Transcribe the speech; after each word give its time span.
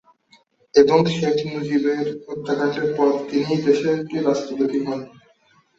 এবং 0.75 0.99
শেখ 1.15 1.37
মুজিবের 1.51 2.05
হত্যাকান্ডের 2.25 2.87
পর 2.97 3.11
তিনিই 3.29 3.63
দেশটির 3.65 4.25
রাষ্ট্রপতি 4.27 4.79
হন। 4.85 4.99